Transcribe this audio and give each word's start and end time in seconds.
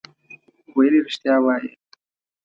ویل 0.75 0.93
یې 0.97 1.01
رښتیا 1.05 1.35
وایې. 1.43 1.71